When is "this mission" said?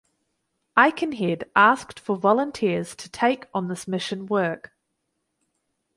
3.67-4.25